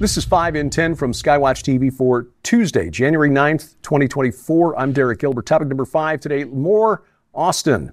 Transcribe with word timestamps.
This 0.00 0.16
is 0.16 0.24
5 0.24 0.54
in 0.54 0.70
10 0.70 0.94
from 0.94 1.10
Skywatch 1.10 1.64
TV 1.64 1.92
for 1.92 2.28
Tuesday, 2.44 2.88
January 2.88 3.30
9th, 3.30 3.74
2024. 3.82 4.78
I'm 4.78 4.92
Derek 4.92 5.18
Gilbert. 5.18 5.46
Topic 5.46 5.66
number 5.66 5.84
five 5.84 6.20
today 6.20 6.44
more 6.44 7.02
Austin. 7.34 7.90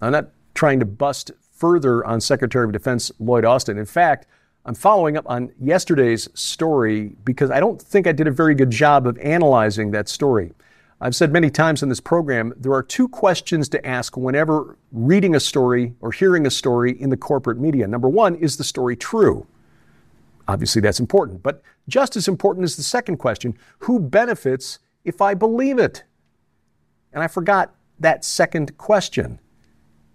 I'm 0.00 0.12
not 0.12 0.30
trying 0.54 0.80
to 0.80 0.86
bust 0.86 1.30
further 1.50 2.06
on 2.06 2.22
Secretary 2.22 2.64
of 2.64 2.72
Defense 2.72 3.12
Lloyd 3.18 3.44
Austin. 3.44 3.76
In 3.76 3.84
fact, 3.84 4.26
I'm 4.64 4.74
following 4.74 5.18
up 5.18 5.28
on 5.28 5.52
yesterday's 5.60 6.26
story 6.32 7.16
because 7.22 7.50
I 7.50 7.60
don't 7.60 7.80
think 7.80 8.06
I 8.06 8.12
did 8.12 8.28
a 8.28 8.32
very 8.32 8.54
good 8.54 8.70
job 8.70 9.06
of 9.06 9.18
analyzing 9.18 9.90
that 9.90 10.08
story. 10.08 10.54
I've 11.02 11.14
said 11.14 11.34
many 11.34 11.50
times 11.50 11.82
in 11.82 11.90
this 11.90 12.00
program, 12.00 12.54
there 12.56 12.72
are 12.72 12.82
two 12.82 13.08
questions 13.08 13.68
to 13.70 13.86
ask 13.86 14.16
whenever 14.16 14.78
reading 14.90 15.34
a 15.34 15.40
story 15.40 15.92
or 16.00 16.12
hearing 16.12 16.46
a 16.46 16.50
story 16.50 16.98
in 16.98 17.10
the 17.10 17.16
corporate 17.18 17.60
media. 17.60 17.86
Number 17.86 18.08
one, 18.08 18.36
is 18.36 18.56
the 18.56 18.64
story 18.64 18.96
true? 18.96 19.46
Obviously, 20.48 20.80
that's 20.80 21.00
important. 21.00 21.42
But 21.42 21.62
just 21.88 22.16
as 22.16 22.28
important 22.28 22.64
is 22.64 22.76
the 22.76 22.82
second 22.82 23.18
question 23.18 23.56
who 23.80 24.00
benefits 24.00 24.78
if 25.04 25.20
I 25.20 25.34
believe 25.34 25.78
it? 25.78 26.04
And 27.12 27.22
I 27.22 27.28
forgot 27.28 27.74
that 27.98 28.24
second 28.24 28.76
question 28.78 29.38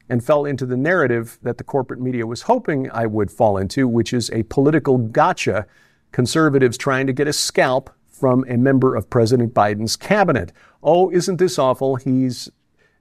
and 0.10 0.24
fell 0.24 0.46
into 0.46 0.66
the 0.66 0.78
narrative 0.78 1.38
that 1.42 1.58
the 1.58 1.64
corporate 1.64 2.00
media 2.00 2.26
was 2.26 2.44
hoping 2.44 2.90
I 2.92 3.06
would 3.06 3.30
fall 3.30 3.58
into, 3.58 3.88
which 3.88 4.14
is 4.14 4.30
a 4.32 4.44
political 4.44 4.98
gotcha. 4.98 5.68
Conservatives 6.12 6.78
trying 6.78 7.06
to 7.08 7.14
get 7.14 7.28
a 7.28 7.34
scalp 7.34 7.90
from 8.08 8.46
a 8.48 8.58
member 8.58 8.96
of 8.96 9.10
President 9.10 9.54
Biden's 9.54 9.96
cabinet. 9.96 10.52
Oh, 10.82 11.12
isn't 11.12 11.38
this 11.38 11.60
awful? 11.60 11.98
He's 11.98 12.50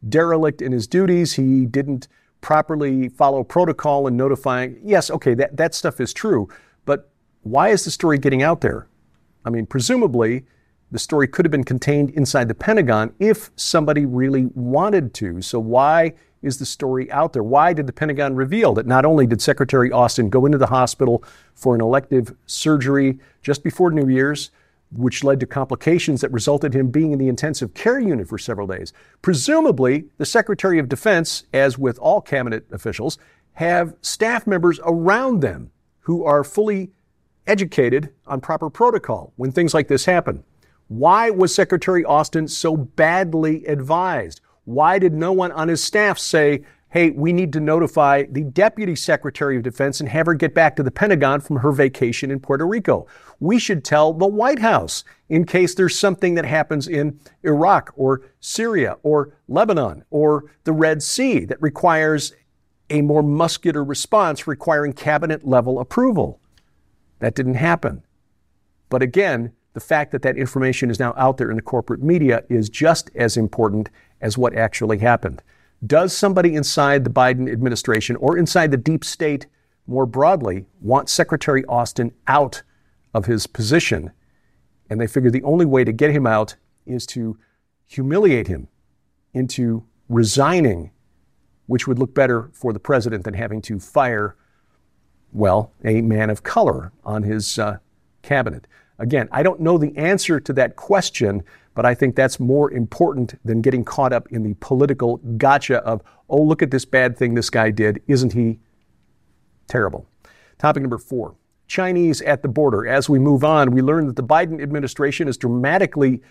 derelict 0.06 0.60
in 0.60 0.72
his 0.72 0.86
duties. 0.86 1.34
He 1.34 1.64
didn't 1.64 2.08
properly 2.40 3.08
follow 3.08 3.42
protocol 3.44 4.06
in 4.06 4.16
notifying. 4.16 4.78
Yes, 4.82 5.10
okay, 5.10 5.34
that, 5.34 5.56
that 5.56 5.74
stuff 5.74 6.00
is 6.00 6.12
true. 6.12 6.48
Why 7.46 7.68
is 7.68 7.84
the 7.84 7.92
story 7.92 8.18
getting 8.18 8.42
out 8.42 8.60
there? 8.60 8.88
I 9.44 9.50
mean, 9.50 9.66
presumably, 9.66 10.46
the 10.90 10.98
story 10.98 11.28
could 11.28 11.44
have 11.44 11.52
been 11.52 11.62
contained 11.62 12.10
inside 12.10 12.48
the 12.48 12.56
Pentagon 12.56 13.14
if 13.20 13.52
somebody 13.54 14.04
really 14.04 14.46
wanted 14.56 15.14
to. 15.14 15.40
So, 15.42 15.60
why 15.60 16.14
is 16.42 16.58
the 16.58 16.66
story 16.66 17.08
out 17.12 17.34
there? 17.34 17.44
Why 17.44 17.72
did 17.72 17.86
the 17.86 17.92
Pentagon 17.92 18.34
reveal 18.34 18.74
that 18.74 18.88
not 18.88 19.04
only 19.04 19.28
did 19.28 19.40
Secretary 19.40 19.92
Austin 19.92 20.28
go 20.28 20.44
into 20.44 20.58
the 20.58 20.66
hospital 20.66 21.22
for 21.54 21.76
an 21.76 21.80
elective 21.80 22.34
surgery 22.46 23.20
just 23.42 23.62
before 23.62 23.92
New 23.92 24.08
Year's, 24.08 24.50
which 24.90 25.22
led 25.22 25.38
to 25.38 25.46
complications 25.46 26.22
that 26.22 26.32
resulted 26.32 26.74
in 26.74 26.80
him 26.80 26.90
being 26.90 27.12
in 27.12 27.20
the 27.20 27.28
intensive 27.28 27.74
care 27.74 28.00
unit 28.00 28.26
for 28.26 28.38
several 28.38 28.66
days. 28.66 28.92
Presumably, 29.22 30.06
the 30.18 30.26
Secretary 30.26 30.80
of 30.80 30.88
Defense, 30.88 31.44
as 31.52 31.78
with 31.78 31.96
all 32.00 32.20
cabinet 32.20 32.66
officials, 32.72 33.18
have 33.52 33.94
staff 34.00 34.48
members 34.48 34.80
around 34.82 35.42
them 35.42 35.70
who 36.00 36.24
are 36.24 36.42
fully 36.42 36.90
educated 37.46 38.12
on 38.26 38.40
proper 38.40 38.70
protocol 38.70 39.32
when 39.36 39.52
things 39.52 39.74
like 39.74 39.88
this 39.88 40.04
happen. 40.04 40.44
Why 40.88 41.30
was 41.30 41.54
Secretary 41.54 42.04
Austin 42.04 42.46
so 42.48 42.76
badly 42.76 43.64
advised? 43.66 44.40
Why 44.64 44.98
did 44.98 45.14
no 45.14 45.32
one 45.32 45.52
on 45.52 45.68
his 45.68 45.82
staff 45.82 46.18
say, 46.18 46.64
hey, 46.90 47.10
we 47.10 47.32
need 47.32 47.52
to 47.52 47.60
notify 47.60 48.24
the 48.30 48.42
Deputy 48.42 48.94
Secretary 48.96 49.56
of 49.56 49.62
Defense 49.62 50.00
and 50.00 50.08
have 50.08 50.26
her 50.26 50.34
get 50.34 50.54
back 50.54 50.76
to 50.76 50.82
the 50.82 50.90
Pentagon 50.90 51.40
from 51.40 51.56
her 51.56 51.72
vacation 51.72 52.30
in 52.30 52.40
Puerto 52.40 52.66
Rico? 52.66 53.06
We 53.40 53.58
should 53.58 53.84
tell 53.84 54.12
the 54.12 54.26
White 54.26 54.60
House 54.60 55.04
in 55.28 55.44
case 55.44 55.74
there's 55.74 55.98
something 55.98 56.34
that 56.36 56.46
happens 56.46 56.88
in 56.88 57.18
Iraq 57.42 57.92
or 57.96 58.22
Syria 58.40 58.96
or 59.02 59.34
Lebanon 59.48 60.04
or 60.10 60.44
the 60.64 60.72
Red 60.72 61.02
Sea 61.02 61.44
that 61.46 61.60
requires 61.60 62.32
a 62.90 63.02
more 63.02 63.22
muscular 63.22 63.82
response 63.82 64.46
requiring 64.46 64.92
cabinet 64.92 65.46
level 65.46 65.80
approval. 65.80 66.40
That 67.18 67.34
didn't 67.34 67.54
happen. 67.54 68.02
But 68.88 69.02
again, 69.02 69.52
the 69.72 69.80
fact 69.80 70.12
that 70.12 70.22
that 70.22 70.38
information 70.38 70.90
is 70.90 70.98
now 70.98 71.12
out 71.16 71.36
there 71.36 71.50
in 71.50 71.56
the 71.56 71.62
corporate 71.62 72.02
media 72.02 72.44
is 72.48 72.70
just 72.70 73.10
as 73.14 73.36
important 73.36 73.90
as 74.20 74.38
what 74.38 74.54
actually 74.54 74.98
happened. 74.98 75.42
Does 75.86 76.16
somebody 76.16 76.54
inside 76.54 77.04
the 77.04 77.10
Biden 77.10 77.50
administration 77.52 78.16
or 78.16 78.38
inside 78.38 78.70
the 78.70 78.78
deep 78.78 79.04
state 79.04 79.46
more 79.86 80.06
broadly 80.06 80.64
want 80.80 81.08
Secretary 81.10 81.64
Austin 81.66 82.12
out 82.26 82.62
of 83.12 83.26
his 83.26 83.46
position? 83.46 84.12
And 84.88 85.00
they 85.00 85.06
figure 85.06 85.30
the 85.30 85.42
only 85.42 85.66
way 85.66 85.84
to 85.84 85.92
get 85.92 86.10
him 86.10 86.26
out 86.26 86.56
is 86.86 87.04
to 87.08 87.38
humiliate 87.86 88.46
him 88.46 88.68
into 89.34 89.84
resigning, 90.08 90.90
which 91.66 91.86
would 91.86 91.98
look 91.98 92.14
better 92.14 92.50
for 92.54 92.72
the 92.72 92.80
president 92.80 93.24
than 93.24 93.34
having 93.34 93.60
to 93.62 93.78
fire 93.78 94.36
well, 95.32 95.72
a 95.84 96.00
man 96.02 96.30
of 96.30 96.42
color 96.42 96.92
on 97.04 97.22
his 97.22 97.58
uh, 97.58 97.78
cabinet. 98.22 98.66
Again, 98.98 99.28
I 99.30 99.42
don't 99.42 99.60
know 99.60 99.76
the 99.76 99.96
answer 99.96 100.40
to 100.40 100.52
that 100.54 100.76
question, 100.76 101.42
but 101.74 101.84
I 101.84 101.94
think 101.94 102.16
that's 102.16 102.40
more 102.40 102.70
important 102.70 103.38
than 103.44 103.60
getting 103.60 103.84
caught 103.84 104.12
up 104.12 104.26
in 104.32 104.42
the 104.42 104.54
political 104.60 105.18
gotcha 105.36 105.78
of, 105.78 106.02
oh, 106.30 106.40
look 106.40 106.62
at 106.62 106.70
this 106.70 106.84
bad 106.84 107.16
thing 107.16 107.34
this 107.34 107.50
guy 107.50 107.70
did. 107.70 108.02
Isn't 108.06 108.32
he 108.32 108.58
terrible? 109.68 110.06
Topic 110.58 110.82
number 110.82 110.98
four 110.98 111.34
Chinese 111.68 112.22
at 112.22 112.42
the 112.42 112.48
border. 112.48 112.86
As 112.86 113.08
we 113.08 113.18
move 113.18 113.44
on, 113.44 113.72
we 113.72 113.82
learn 113.82 114.06
that 114.06 114.16
the 114.16 114.22
Biden 114.22 114.62
administration 114.62 115.26
has 115.26 115.36
dramatically 115.36 116.22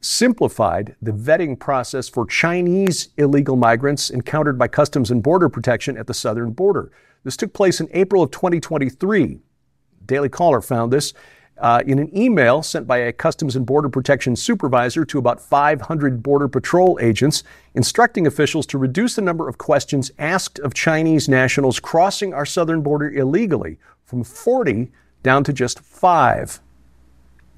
simplified 0.00 0.94
the 1.02 1.12
vetting 1.12 1.58
process 1.58 2.08
for 2.08 2.26
Chinese 2.26 3.08
illegal 3.16 3.56
migrants 3.56 4.10
encountered 4.10 4.58
by 4.58 4.68
Customs 4.68 5.10
and 5.10 5.22
Border 5.22 5.48
Protection 5.48 5.96
at 5.96 6.06
the 6.06 6.14
southern 6.14 6.52
border. 6.52 6.92
This 7.24 7.36
took 7.36 7.52
place 7.52 7.80
in 7.80 7.88
April 7.92 8.22
of 8.22 8.30
2023. 8.30 9.40
Daily 10.06 10.28
Caller 10.28 10.60
found 10.60 10.92
this 10.92 11.14
uh, 11.58 11.82
in 11.86 11.98
an 11.98 12.16
email 12.16 12.62
sent 12.62 12.86
by 12.86 12.98
a 12.98 13.12
Customs 13.12 13.56
and 13.56 13.64
Border 13.64 13.88
Protection 13.88 14.36
supervisor 14.36 15.04
to 15.06 15.18
about 15.18 15.40
500 15.40 16.22
Border 16.22 16.48
Patrol 16.48 16.98
agents, 17.00 17.42
instructing 17.74 18.26
officials 18.26 18.66
to 18.66 18.78
reduce 18.78 19.14
the 19.14 19.22
number 19.22 19.48
of 19.48 19.56
questions 19.56 20.10
asked 20.18 20.58
of 20.58 20.74
Chinese 20.74 21.28
nationals 21.28 21.80
crossing 21.80 22.34
our 22.34 22.44
southern 22.44 22.82
border 22.82 23.10
illegally 23.10 23.78
from 24.04 24.24
40 24.24 24.90
down 25.22 25.44
to 25.44 25.52
just 25.52 25.80
five. 25.80 26.60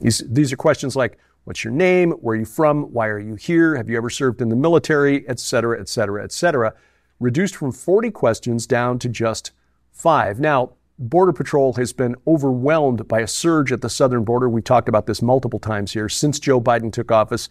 These, 0.01 0.23
these 0.29 0.53
are 0.53 0.57
questions 0.57 0.95
like 0.95 1.19
What's 1.45 1.63
your 1.63 1.73
name? 1.73 2.11
Where 2.11 2.35
are 2.35 2.41
you 2.41 2.45
from? 2.45 2.93
Why 2.93 3.07
are 3.07 3.21
you 3.21 3.37
here? 3.37 3.77
Have 3.77 3.89
you 3.89 3.97
ever 3.97 4.11
served 4.11 4.43
in 4.43 4.49
the 4.49 4.57
military? 4.57 5.29
Et 5.29 5.39
cetera, 5.39 5.81
et 5.81 5.89
cetera, 5.89 6.25
et 6.25 6.33
cetera. 6.33 6.75
Reduced 7.19 7.57
from 7.57 7.73
40 7.73 8.11
questions 8.11 8.67
down 8.67 8.99
to 8.99 9.09
just 9.09 9.53
five. 9.93 10.39
Now, 10.39 10.73
Border 10.99 11.33
Patrol 11.33 11.75
has 11.75 11.93
been 11.93 12.17
overwhelmed 12.27 13.07
by 13.07 13.21
a 13.21 13.27
surge 13.27 13.73
at 13.73 13.83
the 13.83 13.91
southern 13.91 14.25
border. 14.25 14.49
We've 14.49 14.65
talked 14.65 14.89
about 14.89 15.07
this 15.07 15.21
multiple 15.21 15.59
times 15.59 15.93
here. 15.93 16.09
Since 16.09 16.39
Joe 16.39 16.61
Biden 16.61 16.93
took 16.93 17.11
office, 17.11 17.49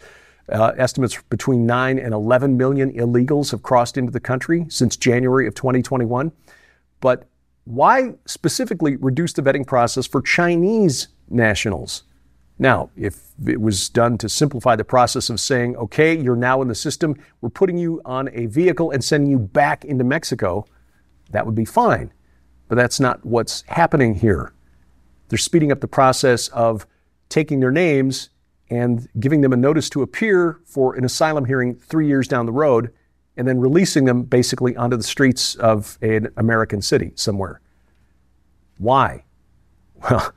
uh, 0.51 0.73
estimates 0.77 1.21
between 1.29 1.65
9 1.65 1.99
and 1.99 2.13
11 2.13 2.57
million 2.57 2.91
illegals 2.93 3.51
have 3.51 3.63
crossed 3.63 3.97
into 3.97 4.11
the 4.11 4.19
country 4.19 4.65
since 4.69 4.95
January 4.97 5.47
of 5.47 5.55
2021. 5.55 6.31
But 7.01 7.27
why 7.65 8.13
specifically 8.25 8.95
reduce 8.97 9.33
the 9.33 9.41
vetting 9.41 9.65
process 9.65 10.05
for 10.05 10.21
Chinese 10.21 11.07
nationals? 11.29 12.03
Now, 12.57 12.89
if 12.95 13.21
it 13.45 13.59
was 13.59 13.89
done 13.89 14.17
to 14.19 14.29
simplify 14.29 14.75
the 14.75 14.85
process 14.85 15.29
of 15.29 15.39
saying, 15.39 15.75
okay, 15.75 16.17
you're 16.17 16.37
now 16.37 16.61
in 16.61 16.69
the 16.69 16.75
system, 16.75 17.15
we're 17.41 17.49
putting 17.49 17.77
you 17.77 18.01
on 18.05 18.29
a 18.33 18.45
vehicle 18.45 18.91
and 18.91 19.03
sending 19.03 19.29
you 19.29 19.39
back 19.39 19.83
into 19.83 20.03
Mexico, 20.03 20.65
that 21.31 21.45
would 21.45 21.55
be 21.55 21.65
fine. 21.65 22.13
But 22.67 22.75
that's 22.75 22.99
not 22.99 23.25
what's 23.25 23.63
happening 23.67 24.15
here. 24.15 24.53
They're 25.27 25.37
speeding 25.37 25.71
up 25.71 25.81
the 25.81 25.87
process 25.87 26.47
of 26.49 26.87
taking 27.27 27.59
their 27.59 27.71
names 27.71 28.29
and 28.69 29.07
giving 29.19 29.41
them 29.41 29.53
a 29.53 29.57
notice 29.57 29.89
to 29.91 30.01
appear 30.01 30.59
for 30.65 30.95
an 30.95 31.03
asylum 31.03 31.45
hearing 31.45 31.75
three 31.75 32.07
years 32.07 32.27
down 32.27 32.45
the 32.45 32.51
road 32.51 32.91
and 33.37 33.47
then 33.47 33.59
releasing 33.59 34.05
them 34.05 34.23
basically 34.23 34.75
onto 34.77 34.95
the 34.95 35.03
streets 35.03 35.55
of 35.55 35.97
an 36.01 36.29
American 36.37 36.81
city 36.81 37.11
somewhere. 37.15 37.61
Why? 38.77 39.23
Well, 40.09 40.33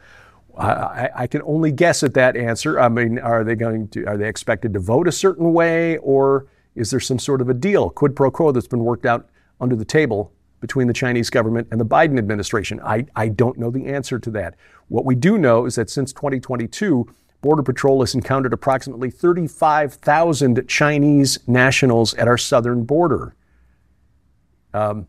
I, 0.58 1.10
I, 1.14 1.26
can 1.26 1.42
only 1.42 1.70
guess 1.70 2.02
at 2.02 2.14
that 2.14 2.36
answer. 2.36 2.80
I 2.80 2.88
mean, 2.88 3.18
are 3.18 3.44
they 3.44 3.54
going 3.54 3.88
to, 3.88 4.04
are 4.06 4.16
they 4.16 4.28
expected 4.28 4.72
to 4.74 4.80
vote 4.80 5.06
a 5.06 5.12
certain 5.12 5.52
way 5.52 5.98
or 5.98 6.46
is 6.74 6.90
there 6.90 7.00
some 7.00 7.18
sort 7.18 7.40
of 7.40 7.48
a 7.48 7.54
deal, 7.54 7.90
quid 7.90 8.16
pro 8.16 8.30
quo 8.30 8.52
that's 8.52 8.66
been 8.66 8.84
worked 8.84 9.06
out 9.06 9.28
under 9.60 9.76
the 9.76 9.84
table 9.84 10.32
between 10.60 10.88
the 10.88 10.92
Chinese 10.92 11.30
government 11.30 11.68
and 11.70 11.80
the 11.80 11.86
Biden 11.86 12.18
administration? 12.18 12.80
I, 12.84 13.06
I 13.14 13.28
don't 13.28 13.58
know 13.58 13.70
the 13.70 13.86
answer 13.86 14.18
to 14.18 14.30
that. 14.32 14.56
What 14.88 15.04
we 15.04 15.14
do 15.14 15.38
know 15.38 15.66
is 15.66 15.76
that 15.76 15.90
since 15.90 16.12
2022, 16.12 17.06
Border 17.40 17.62
Patrol 17.62 18.00
has 18.00 18.14
encountered 18.14 18.52
approximately 18.52 19.10
35,000 19.10 20.66
Chinese 20.66 21.38
nationals 21.46 22.14
at 22.14 22.26
our 22.26 22.38
southern 22.38 22.84
border. 22.84 23.36
Um, 24.74 25.06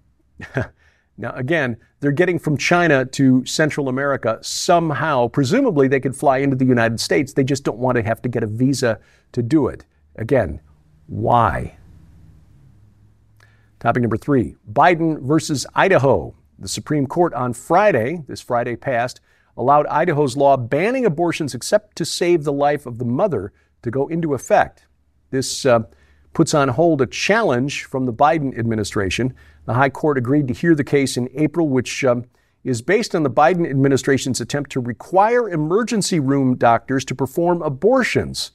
Now, 1.19 1.33
again, 1.33 1.75
they're 1.99 2.13
getting 2.13 2.39
from 2.39 2.55
China 2.55 3.03
to 3.03 3.45
Central 3.45 3.89
America 3.89 4.39
somehow. 4.41 5.27
Presumably, 5.27 5.89
they 5.89 5.99
could 5.99 6.15
fly 6.15 6.37
into 6.37 6.55
the 6.55 6.65
United 6.65 7.01
States. 7.01 7.33
They 7.33 7.43
just 7.43 7.65
don't 7.65 7.77
want 7.77 7.97
to 7.97 8.03
have 8.03 8.21
to 8.21 8.29
get 8.29 8.41
a 8.41 8.47
visa 8.47 8.99
to 9.33 9.43
do 9.43 9.67
it. 9.67 9.83
Again, 10.15 10.61
why? 11.07 11.77
Topic 13.81 14.01
number 14.01 14.15
three 14.15 14.55
Biden 14.71 15.21
versus 15.21 15.67
Idaho. 15.75 16.33
The 16.57 16.69
Supreme 16.69 17.05
Court 17.05 17.33
on 17.33 17.53
Friday, 17.53 18.23
this 18.27 18.41
Friday 18.41 18.77
passed, 18.77 19.19
allowed 19.57 19.87
Idaho's 19.87 20.37
law 20.37 20.55
banning 20.55 21.05
abortions 21.05 21.53
except 21.53 21.97
to 21.97 22.05
save 22.05 22.45
the 22.45 22.53
life 22.53 22.85
of 22.85 22.97
the 22.97 23.05
mother 23.05 23.51
to 23.81 23.91
go 23.91 24.07
into 24.07 24.33
effect. 24.33 24.85
This 25.31 25.65
uh, 25.65 25.81
puts 26.33 26.53
on 26.53 26.69
hold 26.69 27.01
a 27.01 27.07
challenge 27.07 27.85
from 27.85 28.05
the 28.05 28.13
Biden 28.13 28.57
administration. 28.57 29.33
The 29.65 29.73
High 29.73 29.89
Court 29.89 30.17
agreed 30.17 30.47
to 30.47 30.53
hear 30.53 30.75
the 30.75 30.83
case 30.83 31.17
in 31.17 31.29
April, 31.33 31.67
which 31.67 32.03
um, 32.03 32.25
is 32.63 32.81
based 32.81 33.15
on 33.15 33.23
the 33.23 33.29
Biden 33.29 33.69
administration's 33.69 34.41
attempt 34.41 34.71
to 34.71 34.79
require 34.79 35.49
emergency 35.49 36.19
room 36.19 36.55
doctors 36.55 37.05
to 37.05 37.15
perform 37.15 37.61
abortions 37.61 38.51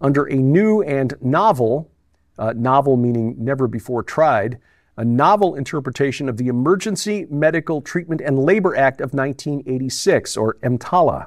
under 0.00 0.24
a 0.24 0.36
new 0.36 0.82
and 0.82 1.14
novel, 1.20 1.90
uh, 2.38 2.52
novel 2.56 2.96
meaning 2.96 3.34
never 3.38 3.66
before 3.66 4.02
tried, 4.02 4.58
a 4.96 5.04
novel 5.04 5.54
interpretation 5.54 6.28
of 6.28 6.36
the 6.36 6.48
Emergency 6.48 7.26
Medical 7.30 7.80
Treatment 7.80 8.20
and 8.20 8.38
Labor 8.38 8.76
Act 8.76 9.00
of 9.00 9.14
1986, 9.14 10.36
or 10.36 10.56
EMTALA. 10.62 11.26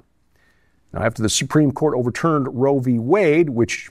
Now, 0.93 1.01
after 1.01 1.23
the 1.23 1.29
Supreme 1.29 1.71
Court 1.71 1.95
overturned 1.97 2.47
Roe 2.51 2.79
v. 2.79 2.99
Wade, 2.99 3.49
which 3.49 3.89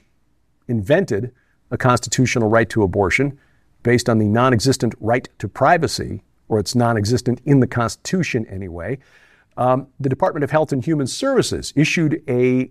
invented 0.69 1.33
a 1.73 1.79
constitutional 1.79 2.49
right 2.49 2.71
to 2.71 2.85
abortion 2.85 3.37
based 3.83 4.09
on 4.09 4.19
the 4.19 4.27
non 4.27 4.53
existent 4.53 4.95
right 5.01 5.29
to 5.39 5.49
privacy, 5.49 6.23
or 6.49 6.61
it's 6.61 6.77
non 6.77 6.97
existent 6.97 7.41
in 7.45 7.59
the 7.59 7.67
Constitution 7.67 8.47
anyway, 8.47 8.99
um, 9.57 9.89
the 9.99 10.09
Department 10.09 10.45
of 10.45 10.51
Health 10.53 10.73
and 10.73 10.85
Human 10.85 11.09
Services 11.09 11.73
issued 11.75 12.23
a 12.29 12.71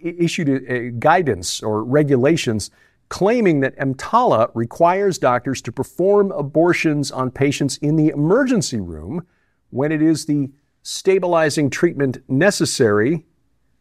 issued 0.00 0.48
a, 0.48 0.72
a 0.72 0.90
guidance 0.90 1.60
or 1.62 1.82
regulations 1.82 2.70
claiming 3.08 3.60
that 3.60 3.76
EMTALA 3.78 4.50
requires 4.54 5.18
doctors 5.18 5.62
to 5.62 5.72
perform 5.72 6.30
abortions 6.32 7.10
on 7.10 7.30
patients 7.30 7.78
in 7.78 7.96
the 7.96 8.08
emergency 8.08 8.78
room 8.78 9.26
when 9.70 9.90
it 9.90 10.02
is 10.02 10.26
the 10.26 10.50
stabilizing 10.82 11.70
treatment 11.70 12.18
necessary 12.28 13.24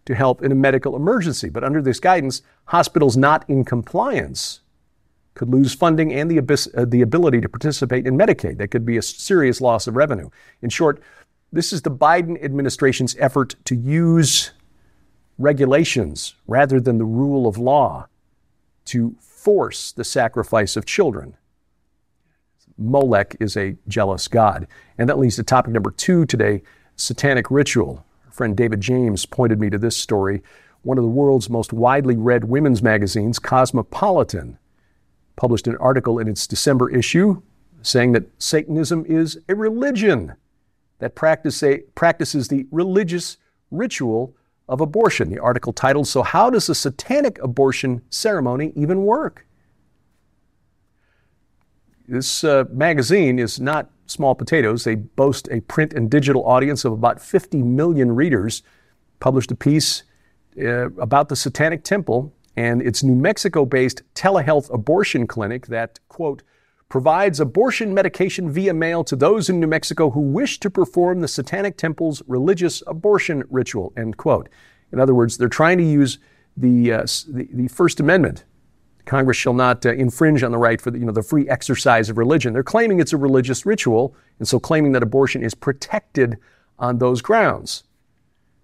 to 0.07 0.15
help 0.15 0.41
in 0.41 0.51
a 0.51 0.55
medical 0.55 0.95
emergency. 0.95 1.49
But 1.49 1.63
under 1.63 1.81
this 1.81 1.99
guidance, 1.99 2.41
hospitals 2.65 3.15
not 3.15 3.47
in 3.49 3.63
compliance 3.63 4.61
could 5.35 5.49
lose 5.49 5.73
funding 5.73 6.11
and 6.13 6.31
the, 6.31 6.39
uh, 6.75 6.85
the 6.85 7.01
ability 7.01 7.41
to 7.41 7.49
participate 7.49 8.07
in 8.07 8.17
Medicaid. 8.17 8.57
That 8.57 8.69
could 8.69 8.85
be 8.85 8.97
a 8.97 9.01
serious 9.01 9.61
loss 9.61 9.85
of 9.85 9.95
revenue. 9.95 10.29
In 10.61 10.69
short, 10.69 11.01
this 11.51 11.71
is 11.71 11.83
the 11.83 11.91
Biden 11.91 12.43
administration's 12.43 13.15
effort 13.19 13.55
to 13.65 13.75
use 13.75 14.51
regulations 15.37 16.33
rather 16.47 16.79
than 16.79 16.97
the 16.97 17.05
rule 17.05 17.45
of 17.45 17.57
law 17.57 18.07
to 18.85 19.15
force 19.19 19.91
the 19.91 20.03
sacrifice 20.03 20.75
of 20.75 20.85
children. 20.85 21.35
Molech 22.77 23.35
is 23.39 23.55
a 23.55 23.75
jealous 23.87 24.27
God. 24.27 24.67
And 24.97 25.07
that 25.09 25.19
leads 25.19 25.35
to 25.35 25.43
topic 25.43 25.71
number 25.71 25.91
two 25.91 26.25
today 26.25 26.63
satanic 26.95 27.51
ritual. 27.51 28.03
Friend 28.37 28.55
David 28.55 28.81
James 28.81 29.25
pointed 29.25 29.59
me 29.59 29.71
to 29.71 29.79
this 29.79 29.97
story. 29.97 30.43
One 30.83 30.99
of 30.99 31.03
the 31.03 31.09
world's 31.09 31.49
most 31.49 31.73
widely 31.73 32.15
read 32.15 32.43
women's 32.43 32.83
magazines, 32.83 33.39
Cosmopolitan, 33.39 34.59
published 35.35 35.67
an 35.67 35.75
article 35.77 36.19
in 36.19 36.27
its 36.27 36.45
December 36.45 36.87
issue 36.91 37.41
saying 37.81 38.11
that 38.11 38.29
Satanism 38.37 39.05
is 39.07 39.39
a 39.49 39.55
religion 39.55 40.35
that 40.99 41.15
practice 41.15 41.63
a, 41.63 41.79
practices 41.95 42.47
the 42.47 42.67
religious 42.69 43.37
ritual 43.71 44.35
of 44.69 44.81
abortion. 44.81 45.31
The 45.31 45.39
article 45.39 45.73
titled, 45.73 46.07
So 46.07 46.21
How 46.21 46.51
Does 46.51 46.69
a 46.69 46.75
Satanic 46.75 47.41
Abortion 47.41 48.03
Ceremony 48.11 48.71
Even 48.75 49.03
Work? 49.03 49.47
This 52.07 52.43
uh, 52.43 52.65
magazine 52.71 53.39
is 53.39 53.59
not 53.59 53.89
small 54.07 54.35
potatoes. 54.35 54.83
They 54.83 54.95
boast 54.95 55.47
a 55.51 55.61
print 55.61 55.93
and 55.93 56.09
digital 56.09 56.45
audience 56.45 56.85
of 56.85 56.93
about 56.93 57.21
50 57.21 57.61
million 57.63 58.15
readers. 58.15 58.63
Published 59.19 59.51
a 59.51 59.55
piece 59.55 60.03
uh, 60.59 60.91
about 60.91 61.29
the 61.29 61.35
Satanic 61.35 61.83
Temple 61.83 62.33
and 62.55 62.81
its 62.81 63.03
New 63.03 63.15
Mexico 63.15 63.65
based 63.65 64.01
telehealth 64.15 64.73
abortion 64.73 65.27
clinic 65.27 65.67
that, 65.67 65.99
quote, 66.09 66.43
provides 66.89 67.39
abortion 67.39 67.93
medication 67.93 68.49
via 68.49 68.73
mail 68.73 69.03
to 69.03 69.15
those 69.15 69.49
in 69.49 69.59
New 69.59 69.67
Mexico 69.67 70.09
who 70.09 70.21
wish 70.21 70.59
to 70.59 70.69
perform 70.69 71.21
the 71.21 71.27
Satanic 71.27 71.77
Temple's 71.77 72.23
religious 72.27 72.81
abortion 72.87 73.43
ritual, 73.49 73.93
end 73.97 74.17
quote. 74.17 74.49
In 74.91 74.99
other 74.99 75.13
words, 75.13 75.37
they're 75.37 75.49
trying 75.49 75.77
to 75.77 75.83
use 75.83 76.17
the, 76.55 76.91
uh, 76.91 77.01
the, 77.27 77.47
the, 77.51 77.67
First 77.67 77.99
Amendment. 77.99 78.45
Congress 79.07 79.37
shall 79.37 79.53
not 79.53 79.85
uh, 79.85 79.93
infringe 79.93 80.43
on 80.43 80.51
the 80.51 80.57
right 80.57 80.79
for 80.79 80.91
the, 80.91 80.99
you 80.99 81.05
know, 81.05 81.11
the 81.11 81.23
free 81.23 81.49
exercise 81.49 82.09
of 82.09 82.17
religion. 82.17 82.53
They're 82.53 82.63
claiming 82.63 82.99
it's 82.99 83.13
a 83.13 83.17
religious 83.17 83.65
ritual, 83.65 84.13
and 84.37 84.47
so 84.47 84.59
claiming 84.59 84.91
that 84.91 85.01
abortion 85.01 85.43
is 85.43 85.55
protected 85.55 86.37
on 86.77 86.99
those 86.99 87.21
grounds. 87.21 87.83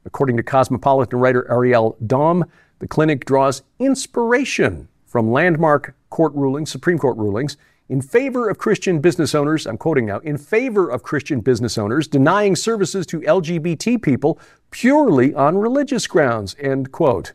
According 0.05 0.37
to 0.37 0.43
cosmopolitan 0.43 1.19
writer 1.19 1.49
Ariel 1.49 1.97
Dom, 2.05 2.45
the 2.79 2.87
clinic 2.87 3.25
draws 3.25 3.63
inspiration 3.79 4.89
from 5.05 5.31
landmark 5.31 5.95
court 6.09 6.33
rulings, 6.33 6.69
Supreme 6.69 6.99
Court 6.99 7.17
rulings, 7.17 7.57
in 7.89 8.01
favor 8.01 8.49
of 8.49 8.57
Christian 8.57 8.99
business 8.99 9.35
owners, 9.35 9.67
I'm 9.67 9.77
quoting 9.77 10.05
now, 10.05 10.19
in 10.19 10.37
favor 10.37 10.89
of 10.89 11.03
Christian 11.03 11.41
business 11.41 11.77
owners 11.77 12.07
denying 12.07 12.55
services 12.55 13.05
to 13.07 13.19
LGBT 13.21 14.01
people 14.01 14.39
purely 14.71 15.33
on 15.33 15.57
religious 15.57 16.07
grounds, 16.07 16.55
end 16.59 16.91
quote. 16.91 17.33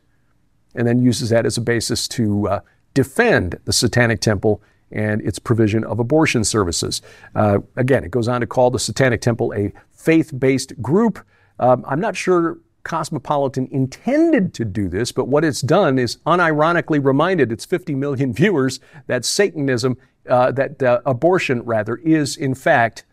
And 0.74 0.86
then 0.86 1.02
uses 1.02 1.30
that 1.30 1.46
as 1.46 1.56
a 1.56 1.60
basis 1.60 2.08
to 2.08 2.48
uh, 2.48 2.60
defend 2.94 3.58
the 3.64 3.72
Satanic 3.72 4.20
Temple 4.20 4.62
and 4.90 5.20
its 5.22 5.38
provision 5.38 5.84
of 5.84 5.98
abortion 5.98 6.44
services. 6.44 7.02
Uh, 7.34 7.58
again, 7.76 8.04
it 8.04 8.10
goes 8.10 8.28
on 8.28 8.40
to 8.40 8.46
call 8.46 8.70
the 8.70 8.78
Satanic 8.78 9.20
Temple 9.20 9.52
a 9.54 9.72
faith 9.92 10.32
based 10.38 10.80
group. 10.80 11.24
Um, 11.58 11.84
I'm 11.86 12.00
not 12.00 12.16
sure 12.16 12.58
Cosmopolitan 12.84 13.68
intended 13.70 14.54
to 14.54 14.64
do 14.64 14.88
this, 14.88 15.12
but 15.12 15.28
what 15.28 15.44
it's 15.44 15.60
done 15.60 15.98
is 15.98 16.16
unironically 16.26 17.04
reminded 17.04 17.52
its 17.52 17.64
50 17.64 17.94
million 17.94 18.32
viewers 18.40 18.80
that 19.06 19.24
Satanism, 19.24 19.96
uh, 20.28 20.50
that 20.52 20.82
uh, 20.82 21.00
abortion 21.04 21.62
rather, 21.62 21.96
is 21.96 22.36
in 22.36 22.54
fact 22.54 23.04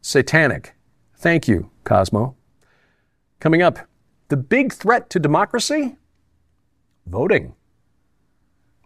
satanic. 0.00 0.74
Thank 1.16 1.48
you, 1.48 1.70
Cosmo. 1.84 2.36
Coming 3.40 3.62
up, 3.62 3.78
the 4.28 4.36
big 4.36 4.72
threat 4.72 5.10
to 5.10 5.18
democracy? 5.18 5.96
Voting. 7.06 7.54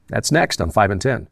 That's 0.08 0.32
next 0.32 0.60
on 0.60 0.70
5 0.70 0.90
in 0.90 0.98
10. 0.98 1.28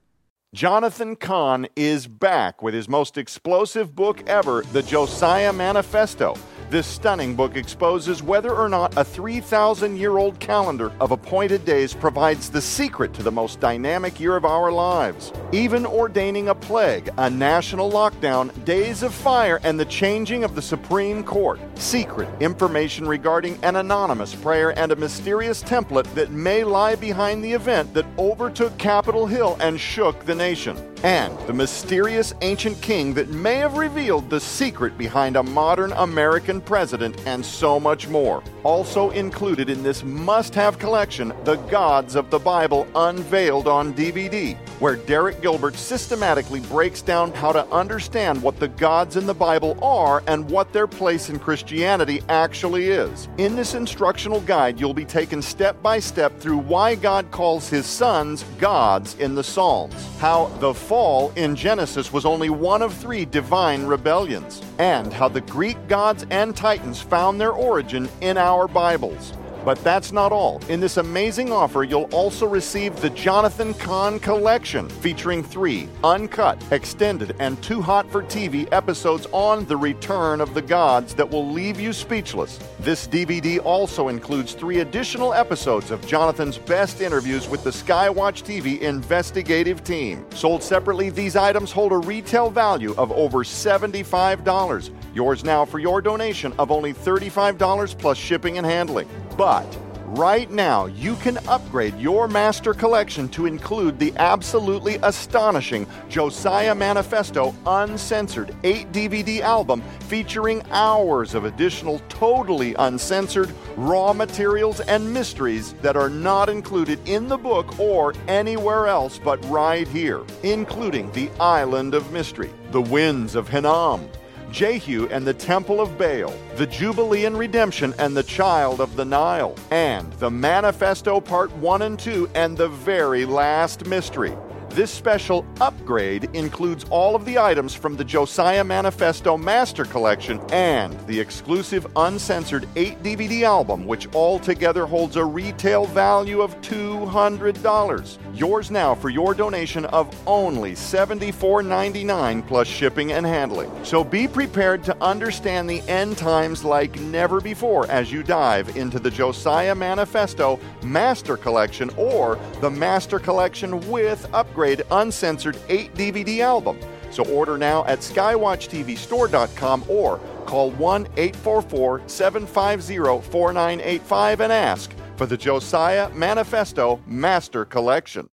Jonathan 0.54 1.16
Cahn 1.16 1.66
is 1.76 2.06
back 2.06 2.62
with 2.62 2.72
his 2.72 2.88
most 2.88 3.18
explosive 3.18 3.94
book 3.94 4.26
ever, 4.28 4.62
The 4.72 4.82
Josiah 4.82 5.52
Manifesto. 5.52 6.34
This 6.68 6.88
stunning 6.88 7.36
book 7.36 7.54
exposes 7.54 8.24
whether 8.24 8.52
or 8.52 8.68
not 8.68 8.96
a 8.96 9.04
3,000 9.04 9.96
year 9.96 10.18
old 10.18 10.40
calendar 10.40 10.90
of 10.98 11.12
appointed 11.12 11.64
days 11.64 11.94
provides 11.94 12.50
the 12.50 12.60
secret 12.60 13.14
to 13.14 13.22
the 13.22 13.30
most 13.30 13.60
dynamic 13.60 14.18
year 14.18 14.34
of 14.34 14.44
our 14.44 14.72
lives. 14.72 15.32
Even 15.52 15.86
ordaining 15.86 16.48
a 16.48 16.56
plague, 16.56 17.08
a 17.18 17.30
national 17.30 17.92
lockdown, 17.92 18.50
days 18.64 19.04
of 19.04 19.14
fire, 19.14 19.60
and 19.62 19.78
the 19.78 19.84
changing 19.84 20.42
of 20.42 20.56
the 20.56 20.62
Supreme 20.62 21.22
Court. 21.22 21.60
Secret 21.76 22.28
information 22.40 23.06
regarding 23.06 23.62
an 23.62 23.76
anonymous 23.76 24.34
prayer 24.34 24.76
and 24.76 24.90
a 24.90 24.96
mysterious 24.96 25.62
template 25.62 26.12
that 26.14 26.32
may 26.32 26.64
lie 26.64 26.96
behind 26.96 27.44
the 27.44 27.52
event 27.52 27.94
that 27.94 28.06
overtook 28.18 28.76
Capitol 28.76 29.26
Hill 29.26 29.56
and 29.60 29.78
shook 29.78 30.24
the 30.24 30.34
nation 30.34 30.76
and 31.02 31.38
the 31.46 31.52
mysterious 31.52 32.32
ancient 32.42 32.80
king 32.80 33.14
that 33.14 33.28
may 33.28 33.56
have 33.56 33.76
revealed 33.76 34.28
the 34.30 34.40
secret 34.40 34.96
behind 34.96 35.36
a 35.36 35.42
modern 35.42 35.92
American 35.92 36.60
president, 36.60 37.20
and 37.26 37.44
so 37.44 37.78
much 37.78 38.08
more. 38.08 38.42
Also 38.62 39.10
included 39.10 39.70
in 39.70 39.82
this 39.82 40.02
must 40.02 40.54
have 40.54 40.78
collection, 40.78 41.32
The 41.44 41.56
Gods 41.56 42.16
of 42.16 42.30
the 42.30 42.38
Bible 42.38 42.86
Unveiled 42.94 43.68
on 43.68 43.94
DVD, 43.94 44.56
where 44.80 44.96
Derek 44.96 45.40
Gilbert 45.40 45.76
systematically 45.76 46.60
breaks 46.60 47.02
down 47.02 47.32
how 47.32 47.52
to 47.52 47.66
understand 47.68 48.42
what 48.42 48.58
the 48.58 48.68
gods 48.68 49.16
in 49.16 49.26
the 49.26 49.34
Bible 49.34 49.78
are 49.82 50.22
and 50.26 50.48
what 50.50 50.72
their 50.72 50.86
place 50.86 51.30
in 51.30 51.38
Christianity 51.38 52.22
actually 52.28 52.88
is. 52.88 53.28
In 53.38 53.56
this 53.56 53.74
instructional 53.74 54.40
guide, 54.40 54.80
you'll 54.80 54.94
be 54.94 55.04
taken 55.04 55.40
step 55.40 55.80
by 55.82 55.98
step 55.98 56.38
through 56.40 56.58
why 56.58 56.94
God 56.94 57.30
calls 57.30 57.68
his 57.68 57.86
sons 57.86 58.44
gods 58.58 59.14
in 59.18 59.34
the 59.34 59.44
Psalms, 59.44 59.94
how 60.18 60.46
the 60.60 60.74
fall 60.86 61.32
in 61.34 61.56
Genesis 61.56 62.12
was 62.12 62.24
only 62.24 62.48
one 62.48 62.80
of 62.80 62.94
three 62.94 63.24
divine 63.24 63.84
rebellions, 63.86 64.62
and 64.78 65.12
how 65.12 65.28
the 65.28 65.40
Greek 65.40 65.76
gods 65.88 66.24
and 66.30 66.54
titans 66.54 67.00
found 67.00 67.40
their 67.40 67.50
origin 67.50 68.08
in 68.20 68.38
our 68.38 68.68
Bibles. 68.68 69.32
But 69.66 69.82
that's 69.82 70.12
not 70.12 70.30
all. 70.30 70.62
In 70.68 70.78
this 70.78 70.96
amazing 70.96 71.50
offer, 71.50 71.82
you'll 71.82 72.08
also 72.12 72.46
receive 72.46 72.94
the 73.00 73.10
Jonathan 73.10 73.74
Cahn 73.74 74.20
Collection, 74.20 74.88
featuring 74.88 75.42
three 75.42 75.88
uncut, 76.04 76.62
extended, 76.70 77.34
and 77.40 77.60
too 77.64 77.82
hot 77.82 78.08
for 78.12 78.22
TV 78.22 78.68
episodes 78.70 79.26
on 79.32 79.66
the 79.66 79.76
return 79.76 80.40
of 80.40 80.54
the 80.54 80.62
gods 80.62 81.16
that 81.16 81.28
will 81.28 81.50
leave 81.50 81.80
you 81.80 81.92
speechless. 81.92 82.60
This 82.78 83.08
DVD 83.08 83.58
also 83.64 84.06
includes 84.06 84.52
three 84.52 84.82
additional 84.82 85.34
episodes 85.34 85.90
of 85.90 86.06
Jonathan's 86.06 86.58
best 86.58 87.00
interviews 87.00 87.48
with 87.48 87.64
the 87.64 87.70
Skywatch 87.70 88.44
TV 88.44 88.80
investigative 88.82 89.82
team. 89.82 90.24
Sold 90.30 90.62
separately, 90.62 91.10
these 91.10 91.34
items 91.34 91.72
hold 91.72 91.90
a 91.90 91.98
retail 91.98 92.50
value 92.50 92.94
of 92.96 93.10
over 93.10 93.38
$75. 93.38 94.90
Yours 95.12 95.42
now 95.42 95.64
for 95.64 95.80
your 95.80 96.00
donation 96.00 96.52
of 96.56 96.70
only 96.70 96.94
$35 96.94 97.98
plus 97.98 98.16
shipping 98.16 98.58
and 98.58 98.66
handling. 98.66 99.08
But 99.36 99.66
Right 100.06 100.48
now, 100.52 100.86
you 100.86 101.16
can 101.16 101.36
upgrade 101.48 101.98
your 101.98 102.28
master 102.28 102.72
collection 102.72 103.28
to 103.30 103.46
include 103.46 103.98
the 103.98 104.12
absolutely 104.18 105.00
astonishing 105.02 105.84
Josiah 106.08 106.76
Manifesto 106.76 107.52
Uncensored 107.66 108.54
8 108.62 108.92
DVD 108.92 109.40
album 109.40 109.82
featuring 110.02 110.62
hours 110.70 111.34
of 111.34 111.44
additional 111.44 112.00
totally 112.08 112.76
uncensored 112.78 113.52
raw 113.76 114.12
materials 114.12 114.78
and 114.78 115.12
mysteries 115.12 115.72
that 115.82 115.96
are 115.96 116.08
not 116.08 116.48
included 116.48 117.00
in 117.08 117.26
the 117.26 117.36
book 117.36 117.76
or 117.80 118.14
anywhere 118.28 118.86
else 118.86 119.18
but 119.18 119.44
right 119.46 119.88
here, 119.88 120.22
including 120.44 121.10
The 121.12 121.30
Island 121.40 121.94
of 121.94 122.12
Mystery, 122.12 122.52
The 122.70 122.80
Winds 122.80 123.34
of 123.34 123.48
Hinnom, 123.48 124.08
Jehu 124.50 125.08
and 125.08 125.26
the 125.26 125.34
Temple 125.34 125.80
of 125.80 125.98
Baal, 125.98 126.32
the 126.56 126.66
Jubilee 126.66 127.24
and 127.24 127.38
Redemption 127.38 127.94
and 127.98 128.16
the 128.16 128.22
Child 128.22 128.80
of 128.80 128.96
the 128.96 129.04
Nile, 129.04 129.54
and 129.70 130.12
the 130.14 130.30
Manifesto 130.30 131.20
Part 131.20 131.52
1 131.56 131.82
and 131.82 131.98
2 131.98 132.30
and 132.34 132.56
the 132.56 132.68
very 132.68 133.24
last 133.24 133.86
mystery. 133.86 134.36
This 134.76 134.90
special 134.90 135.46
upgrade 135.58 136.28
includes 136.34 136.84
all 136.90 137.16
of 137.16 137.24
the 137.24 137.38
items 137.38 137.72
from 137.72 137.96
the 137.96 138.04
Josiah 138.04 138.62
Manifesto 138.62 139.38
Master 139.38 139.86
Collection 139.86 140.38
and 140.52 140.92
the 141.06 141.18
exclusive 141.18 141.86
uncensored 141.96 142.68
8 142.76 143.02
DVD 143.02 143.44
album, 143.44 143.86
which 143.86 144.06
altogether 144.14 144.84
holds 144.84 145.16
a 145.16 145.24
retail 145.24 145.86
value 145.86 146.42
of 146.42 146.60
$200. 146.60 148.18
Yours 148.34 148.70
now 148.70 148.94
for 148.94 149.08
your 149.08 149.32
donation 149.32 149.86
of 149.86 150.14
only 150.28 150.72
$74.99 150.72 152.46
plus 152.46 152.68
shipping 152.68 153.12
and 153.12 153.24
handling. 153.24 153.70
So 153.82 154.04
be 154.04 154.28
prepared 154.28 154.84
to 154.84 155.02
understand 155.02 155.70
the 155.70 155.80
end 155.88 156.18
times 156.18 156.64
like 156.64 157.00
never 157.00 157.40
before 157.40 157.90
as 157.90 158.12
you 158.12 158.22
dive 158.22 158.76
into 158.76 158.98
the 158.98 159.10
Josiah 159.10 159.74
Manifesto 159.74 160.60
Master 160.82 161.38
Collection 161.38 161.88
or 161.96 162.38
the 162.60 162.70
Master 162.70 163.18
Collection 163.18 163.80
with 163.90 164.28
upgrade 164.34 164.65
uncensored 164.90 165.58
8 165.68 165.94
DVD 165.94 166.40
album. 166.40 166.78
So 167.10 167.24
order 167.24 167.56
now 167.56 167.84
at 167.86 168.00
skywatchtvstore.com 168.00 169.84
or 169.88 170.18
call 170.44 170.70
1 170.72 171.06
844 171.16 172.02
750 172.06 172.96
4985 172.96 174.40
and 174.40 174.52
ask 174.52 174.90
for 175.16 175.26
the 175.26 175.36
Josiah 175.36 176.10
Manifesto 176.10 177.00
Master 177.06 177.64
Collection. 177.64 178.28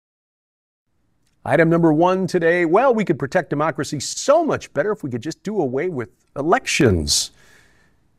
Item 1.45 1.69
number 1.69 1.91
one 1.91 2.25
today 2.25 2.65
well, 2.65 2.93
we 2.93 3.05
could 3.05 3.19
protect 3.19 3.49
democracy 3.49 3.99
so 3.99 4.43
much 4.43 4.73
better 4.73 4.91
if 4.91 5.03
we 5.03 5.09
could 5.09 5.21
just 5.21 5.43
do 5.43 5.59
away 5.59 5.89
with 5.89 6.09
elections. 6.35 7.31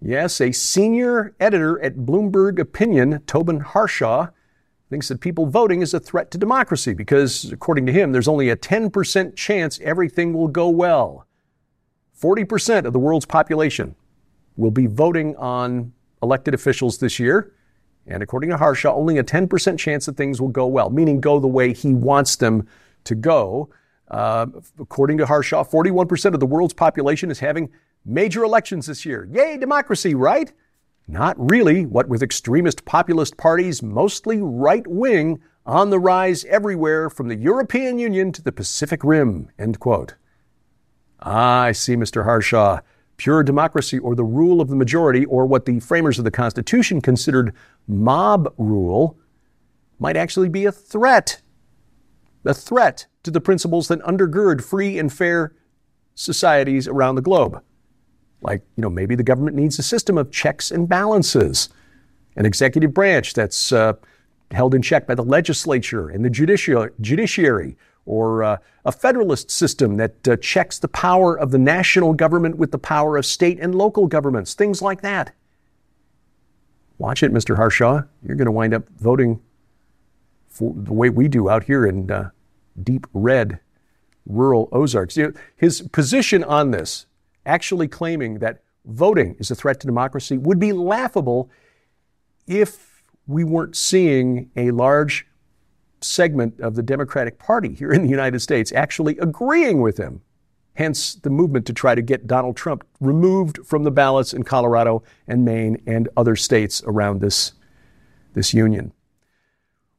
Yes, 0.01 0.41
a 0.41 0.53
senior 0.53 1.35
editor 1.41 1.83
at 1.83 1.97
Bloomberg 1.97 2.59
Opinion, 2.59 3.23
Tobin 3.27 3.61
Harshaw, 3.61 4.29
thinks 4.91 5.09
that 5.09 5.21
people 5.21 5.47
voting 5.47 5.83
is 5.83 5.95
a 5.95 6.01
threat 6.01 6.31
to 6.31 6.39
democracy 6.39 6.93
because, 6.93 7.51
according 7.53 7.87
to 7.87 7.93
him, 7.93 8.13
there's 8.13 8.29
only 8.29 8.51
a 8.51 8.57
10% 8.57 9.37
chance 9.37 9.81
everything 9.83 10.33
will 10.33 10.49
go 10.49 10.69
well. 10.69 11.27
40% 12.21 12.85
of 12.85 12.93
the 12.93 12.99
world's 12.99 13.27
population 13.27 13.95
will 14.57 14.71
be 14.71 14.87
voting 14.87 15.35
on 15.37 15.93
elected 16.23 16.55
officials 16.55 16.99
this 16.99 17.19
year. 17.19 17.53
And 18.07 18.23
according 18.23 18.51
to 18.51 18.57
Harshaw, 18.57 18.95
only 18.95 19.19
a 19.19 19.25
10% 19.25 19.79
chance 19.79 20.07
that 20.07 20.17
things 20.17 20.41
will 20.41 20.49
go 20.49 20.67
well, 20.67 20.91
meaning 20.91 21.21
go 21.21 21.41
the 21.41 21.49
way 21.49 21.73
he 21.73 21.95
wants 21.95 22.37
them 22.37 22.69
to 23.05 23.15
go. 23.15 23.71
Uh, 24.09 24.47
according 24.79 25.19
to 25.19 25.27
Harshaw, 25.27 25.65
41% 25.65 26.35
of 26.35 26.41
the 26.41 26.47
world's 26.47 26.75
population 26.75 27.31
is 27.31 27.41
having 27.41 27.71
major 28.05 28.45
elections 28.45 28.87
this 28.87 29.07
year. 29.07 29.27
Yay, 29.33 29.57
democracy, 29.57 30.15
right? 30.15 30.53
Not 31.07 31.37
really, 31.39 31.85
what 31.85 32.09
with 32.09 32.23
extremist 32.23 32.85
populist 32.85 33.37
parties, 33.37 33.83
mostly 33.83 34.41
right 34.41 34.87
wing, 34.87 35.41
on 35.67 35.91
the 35.91 35.99
rise 35.99 36.45
everywhere 36.45 37.09
from 37.11 37.29
the 37.29 37.37
European 37.37 37.99
Union 37.99 38.33
to 38.33 38.43
the 38.43 38.53
Pacific 38.53 39.03
Rim. 39.05 39.51
End 39.59 39.81
quote. 39.81 40.15
Ah, 41.21 41.63
I 41.63 41.73
see, 41.73 41.97
Mr. 41.97 42.25
Harshaw. 42.25 42.81
Pure 43.17 43.45
democracy 43.45 43.99
or 43.99 44.15
the 44.15 44.25
rule 44.25 44.61
of 44.61 44.69
the 44.69 44.77
majority, 44.77 45.25
or 45.27 45.47
what 45.47 45.67
the 45.67 45.81
framers 45.81 46.19
of 46.19 46.25
the 46.25 46.31
Constitution 46.31 47.01
considered 47.01 47.55
mob 47.87 48.53
rule, 48.59 49.17
might 49.99 50.17
actually 50.17 50.49
be 50.49 50.65
a 50.65 50.73
threat. 50.73 51.41
A 52.45 52.53
threat 52.53 53.07
to 53.23 53.31
the 53.31 53.41
principles 53.41 53.89
that 53.89 54.03
undergird 54.03 54.63
free 54.63 54.99
and 54.99 55.13
fair 55.13 55.55
societies 56.15 56.89
around 56.89 57.15
the 57.15 57.23
globe. 57.23 57.63
Like, 58.45 58.63
you 58.77 58.83
know, 58.83 58.91
maybe 58.91 59.15
the 59.15 59.23
government 59.23 59.57
needs 59.57 59.79
a 59.79 59.83
system 59.83 60.19
of 60.19 60.31
checks 60.31 60.71
and 60.71 60.87
balances, 60.87 61.71
an 62.37 62.45
executive 62.45 62.93
branch 62.93 63.33
that's 63.33 63.73
uh, 63.73 63.95
held 64.51 64.75
in 64.75 64.83
check 64.83 65.07
by 65.07 65.15
the 65.15 65.25
legislature 65.25 66.11
and 66.11 66.23
the 66.23 66.31
judiciary, 66.31 67.77
or 68.05 68.45
uh, 68.45 68.59
a 68.85 68.93
federalist 68.93 69.51
system 69.51 69.97
that 69.97 70.29
uh, 70.29 70.37
checks 70.37 70.79
the 70.79 70.89
power 70.89 71.39
of 71.39 71.53
the 71.53 71.59
national 71.59 72.13
government 72.13 72.59
with 72.59 72.71
the 72.71 72.79
power 72.79 73.17
of 73.17 73.25
state 73.25 73.59
and 73.59 73.75
local 73.75 74.07
governments, 74.07 74.53
things 74.53 74.83
like 74.83 75.01
that. 75.01 75.35
Watch 76.99 77.23
it, 77.23 77.33
Mr. 77.33 77.57
Harshaw. 77.57 78.03
You're 78.23 78.37
going 78.37 78.45
to 78.45 78.53
wind 78.53 78.75
up 78.75 78.87
voting 78.99 79.41
for 80.49 80.75
the 80.77 80.93
way 80.93 81.09
we 81.09 81.29
do 81.29 81.49
out 81.49 81.65
here 81.65 81.87
in 81.87 82.11
uh, 82.11 82.31
deep 82.81 83.07
red 83.15 83.59
rural 84.27 84.69
Ozarks. 84.71 85.17
You 85.17 85.29
know, 85.29 85.33
his 85.57 85.81
position 85.81 86.45
on 86.45 86.71
this 86.71 87.07
actually 87.47 87.89
claiming 87.89 88.39
that 88.39 88.63
voting 88.85 89.37
is 89.39 89.51
a 89.51 89.55
threat 89.55 89.81
to 89.81 89.87
democracy 89.87 90.39
would 90.39 90.59
be 90.59 90.73
laughable 90.73 91.51
if 92.47 93.03
we 93.27 93.45
weren't 93.45 93.77
seeing 93.77 94.51
a 94.57 94.71
large 94.71 95.27
segment 96.01 96.61
of 96.61 96.75
the 96.75 96.83
Democratic 96.83 97.39
Party 97.39 97.75
here 97.75 97.91
in 97.93 98.03
the 98.03 98.11
United 98.11 98.41
States 98.41 98.73
actually 98.73 99.17
agreeing 99.19 99.81
with 99.81 99.97
him. 99.97 100.21
Hence 100.75 101.15
the 101.15 101.31
movement 101.31 101.67
to 101.67 101.73
try 101.73 101.95
to 101.95 102.03
get 102.03 102.27
Donald 102.27 102.57
Trump 102.57 102.85
removed 103.01 103.61
from 103.65 103.85
the 103.85 103.93
ballots 103.93 104.35
in 104.35 104.43
Colorado 104.43 105.03
and 105.27 105.45
Maine 105.45 105.81
and 105.87 106.09
other 106.17 106.35
states 106.35 106.83
around 106.85 107.21
this, 107.21 107.53
this 108.35 108.53
union. 108.53 108.93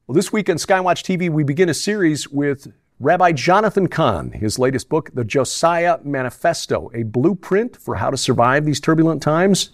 Well, 0.05 0.15
this 0.15 0.33
week 0.33 0.49
on 0.49 0.57
Skywatch 0.57 1.01
TV, 1.01 1.29
we 1.29 1.43
begin 1.43 1.69
a 1.69 1.73
series 1.73 2.27
with 2.29 2.71
Rabbi 3.01 3.33
Jonathan 3.33 3.87
Cahn, 3.87 4.31
his 4.31 4.57
latest 4.57 4.87
book, 4.87 5.09
The 5.13 5.25
Josiah 5.25 5.99
Manifesto, 6.05 6.89
a 6.93 7.03
blueprint 7.03 7.75
for 7.75 7.95
how 7.95 8.09
to 8.09 8.15
survive 8.15 8.63
these 8.63 8.79
turbulent 8.79 9.21
times. 9.21 9.71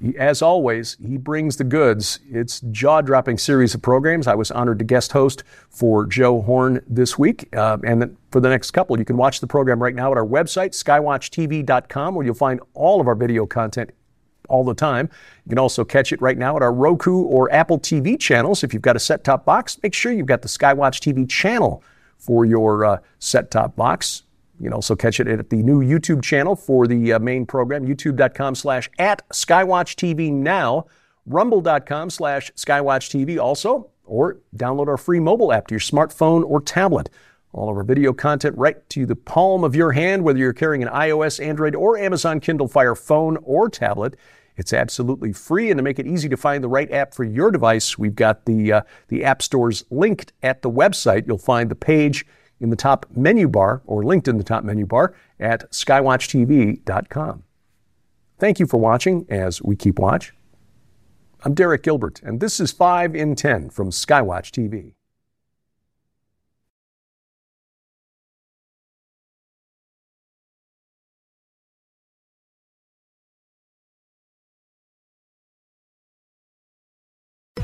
He, 0.00 0.16
as 0.16 0.42
always, 0.42 0.96
he 1.04 1.16
brings 1.16 1.56
the 1.56 1.64
goods. 1.64 2.20
It's 2.30 2.60
jaw-dropping 2.60 3.38
series 3.38 3.74
of 3.74 3.82
programs. 3.82 4.28
I 4.28 4.36
was 4.36 4.52
honored 4.52 4.78
to 4.78 4.84
guest 4.84 5.10
host 5.10 5.42
for 5.70 6.06
Joe 6.06 6.40
Horn 6.40 6.84
this 6.86 7.18
week, 7.18 7.48
uh, 7.52 7.78
and 7.82 8.16
for 8.30 8.40
the 8.40 8.48
next 8.48 8.70
couple, 8.70 8.96
you 8.96 9.04
can 9.04 9.16
watch 9.16 9.40
the 9.40 9.48
program 9.48 9.82
right 9.82 9.94
now 9.94 10.12
at 10.12 10.16
our 10.16 10.24
website, 10.24 10.70
skywatchtv.com, 10.70 12.14
where 12.14 12.24
you'll 12.24 12.34
find 12.36 12.60
all 12.74 13.00
of 13.00 13.08
our 13.08 13.16
video 13.16 13.44
content 13.44 13.90
all 14.48 14.62
the 14.62 14.74
time. 14.74 15.10
You 15.46 15.50
can 15.50 15.58
also 15.58 15.84
catch 15.84 16.12
it 16.12 16.22
right 16.22 16.38
now 16.38 16.54
at 16.54 16.62
our 16.62 16.72
Roku 16.72 17.22
or 17.22 17.52
Apple 17.52 17.80
TV 17.80 18.20
channels. 18.20 18.62
If 18.62 18.72
you've 18.72 18.82
got 18.82 18.94
a 18.94 19.00
set-top 19.00 19.44
box, 19.44 19.82
make 19.82 19.94
sure 19.94 20.12
you've 20.12 20.26
got 20.26 20.42
the 20.42 20.48
Skywatch 20.48 21.00
TV 21.00 21.28
channel 21.28 21.82
for 22.18 22.44
your 22.44 22.84
uh, 22.84 22.98
set 23.18 23.50
top 23.50 23.76
box. 23.76 24.22
You 24.58 24.64
can 24.64 24.72
also 24.72 24.96
catch 24.96 25.20
it 25.20 25.28
at 25.28 25.50
the 25.50 25.62
new 25.62 25.82
YouTube 25.82 26.22
channel 26.22 26.56
for 26.56 26.86
the 26.86 27.12
uh, 27.12 27.18
main 27.18 27.44
program, 27.44 27.86
youtube.com 27.86 28.54
slash 28.54 28.88
at 28.98 29.28
Skywatch 29.30 29.94
TV 29.96 30.32
now, 30.32 30.86
rumble.com 31.26 32.08
slash 32.10 32.50
Skywatch 32.52 33.10
TV 33.10 33.38
also, 33.38 33.90
or 34.04 34.38
download 34.56 34.88
our 34.88 34.96
free 34.96 35.20
mobile 35.20 35.52
app 35.52 35.66
to 35.68 35.74
your 35.74 35.80
smartphone 35.80 36.42
or 36.44 36.60
tablet. 36.60 37.10
All 37.52 37.70
of 37.70 37.76
our 37.76 37.84
video 37.84 38.12
content 38.12 38.56
right 38.56 38.86
to 38.90 39.06
the 39.06 39.16
palm 39.16 39.64
of 39.64 39.74
your 39.74 39.92
hand, 39.92 40.24
whether 40.24 40.38
you're 40.38 40.52
carrying 40.52 40.82
an 40.82 40.88
iOS, 40.90 41.44
Android, 41.44 41.74
or 41.74 41.96
Amazon 41.98 42.40
Kindle 42.40 42.68
Fire 42.68 42.94
phone 42.94 43.38
or 43.42 43.68
tablet. 43.68 44.14
It's 44.56 44.72
absolutely 44.72 45.32
free, 45.32 45.70
and 45.70 45.78
to 45.78 45.82
make 45.82 45.98
it 45.98 46.06
easy 46.06 46.28
to 46.28 46.36
find 46.36 46.64
the 46.64 46.68
right 46.68 46.90
app 46.90 47.14
for 47.14 47.24
your 47.24 47.50
device, 47.50 47.98
we've 47.98 48.14
got 48.14 48.46
the 48.46 48.72
uh, 48.72 48.82
the 49.08 49.24
app 49.24 49.42
stores 49.42 49.84
linked 49.90 50.32
at 50.42 50.62
the 50.62 50.70
website. 50.70 51.26
You'll 51.26 51.38
find 51.38 51.70
the 51.70 51.74
page 51.74 52.26
in 52.58 52.70
the 52.70 52.76
top 52.76 53.06
menu 53.14 53.48
bar, 53.48 53.82
or 53.84 54.02
linked 54.02 54.28
in 54.28 54.38
the 54.38 54.44
top 54.44 54.64
menu 54.64 54.86
bar 54.86 55.14
at 55.38 55.70
skywatchtv.com. 55.70 57.42
Thank 58.38 58.60
you 58.60 58.66
for 58.66 58.78
watching 58.78 59.26
as 59.28 59.62
we 59.62 59.76
keep 59.76 59.98
watch. 59.98 60.32
I'm 61.44 61.54
Derek 61.54 61.82
Gilbert, 61.82 62.22
and 62.22 62.40
this 62.40 62.58
is 62.60 62.72
5 62.72 63.14
in 63.14 63.34
10 63.34 63.70
from 63.70 63.90
Skywatch 63.90 64.50
TV. 64.50 64.94